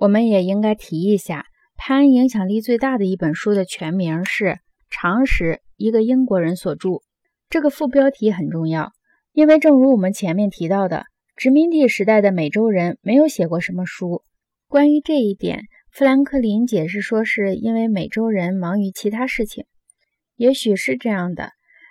[0.00, 1.44] 我们也应该提一下，
[1.76, 4.44] 潘影响力最大的一本书的全名是
[4.88, 5.44] 《常识》，
[5.76, 7.02] 一个英国人所著。
[7.50, 8.92] 这个副标题很重要，
[9.34, 11.04] 因为正如我们前面提到的，
[11.36, 14.22] 殖民地时代的美洲人没有写过什么书。
[14.68, 19.66] 关于这一点，富兰克林解释说，是因为美洲人忙于其他事情。
[20.34, 21.50] 也许是这样的，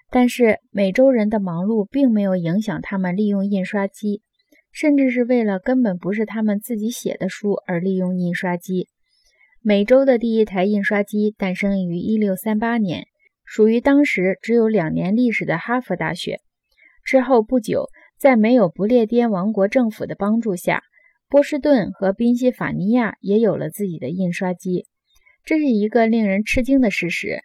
[0.09, 4.23] 但是美洲人的忙碌并没有影响他们利用印刷机。
[4.71, 8.87] 甚至是为了根本不是他们自己写的书而利用印刷机。
[9.61, 13.07] 美洲的第一台印刷机诞生于1638年，
[13.43, 16.39] 属于当时只有两年历史的哈佛大学。
[17.03, 20.83] 之后不久，在没有不列颠王国政府的帮助下，
[21.27, 24.85] 波士顿和宾夕法尼亚也有了自己的印刷机。
[25.43, 27.39] 这是一个令人吃惊的事实，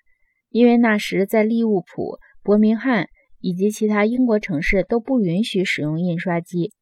[0.51, 3.09] 因为那时在利物浦、伯明翰
[3.41, 6.73] 以及其他英国城市都不允许使用印刷机。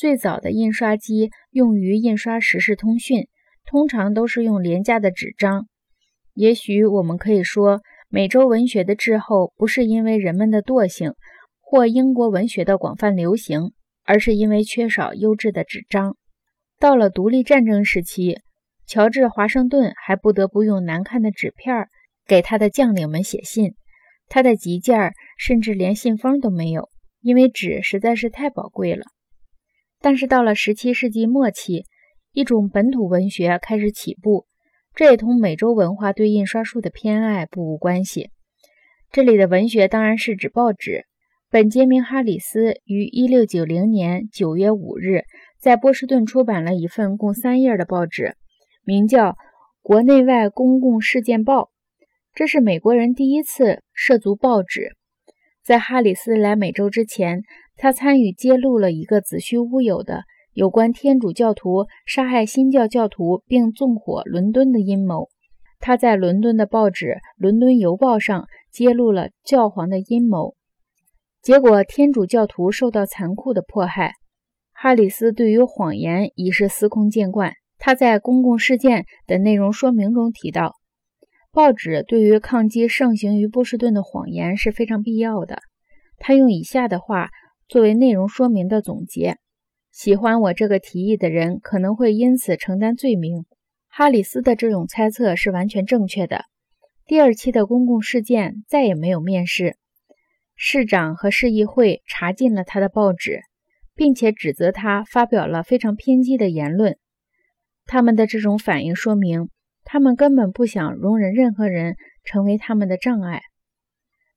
[0.00, 3.28] 最早的印刷机用于印刷时事通讯，
[3.66, 5.66] 通常都是用廉价的纸张。
[6.32, 11.12] 也许我们可以说，美洲文学的滞后不是因为人们的惰性
[11.60, 13.72] 或英国文学的广泛流行，
[14.06, 16.16] 而是因为缺少优质的纸张。
[16.78, 18.38] 到了独立战争时期，
[18.86, 21.88] 乔治·华盛顿还不得不用难看的纸片
[22.26, 23.74] 给他的将领们写信，
[24.28, 26.88] 他的急件甚至连信封都没有，
[27.20, 29.04] 因为纸实在是太宝贵了。
[30.00, 31.84] 但是到了十七世纪末期，
[32.32, 34.46] 一种本土文学开始起步，
[34.94, 38.30] 这也同美洲文化对印刷术的偏爱不无关系。
[39.12, 41.04] 这里的文学当然是指报纸。
[41.50, 45.24] 本杰明·哈里斯于一六九零年九月五日
[45.58, 48.36] 在波士顿出版了一份共三页的报纸，
[48.84, 49.32] 名叫
[49.82, 51.62] 《国内外公共事件报》。
[52.34, 54.96] 这是美国人第一次涉足报纸。
[55.64, 57.42] 在哈里斯来美洲之前。
[57.82, 65.30] 他参与揭露了一个子虚乌有的有关天主教徒杀害新教教徒并纵火伦敦的阴谋。
[65.78, 67.06] 他在伦敦的报纸
[67.38, 70.56] 《伦敦邮报》上揭露了教皇的阴谋，
[71.40, 74.12] 结果天主教徒受到残酷的迫害。
[74.74, 77.54] 哈里斯对于谎言已是司空见惯。
[77.78, 80.74] 他在公共事件的内容说明中提到，
[81.52, 85.62] 报纸对于抗击盛行于波士顿的谎言是非常必要的。
[86.18, 87.30] 他用以下的话。
[87.68, 89.36] 作为内容说明的总结，
[89.92, 93.46] 喜欢我这个提议的人可能会因此承担罪名。
[93.86, 96.46] 哈里斯的这种猜测是完全正确的。
[97.06, 99.76] 第二期的公共事件再也没有面试，
[100.56, 103.42] 市长和市议会查禁了他的报纸，
[103.94, 106.98] 并且指责他发表了非常偏激的言论。
[107.86, 109.48] 他们的这种反应说明，
[109.84, 113.42] 他们根本不想容忍任何人成为他们的障碍。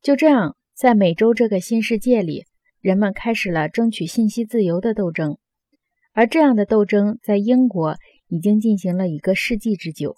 [0.02, 2.46] 就这样，在美洲这个新世界里。
[2.82, 5.38] 人们开始了争取信息自由的斗争，
[6.12, 7.96] 而这样的斗争在英国
[8.28, 10.18] 已经进行了一个世纪之久。